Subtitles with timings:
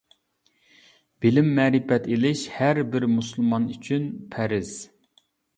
[1.25, 4.77] بىلىم-مەرىپەت ئېلىش ھەر بىر مۇسۇلمان ئۈچۈن پەرز.